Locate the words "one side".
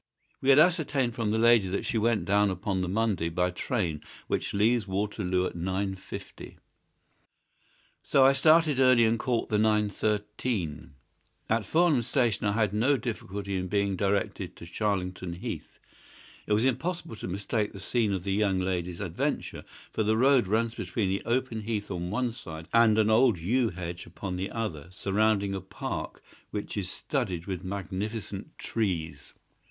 22.09-22.67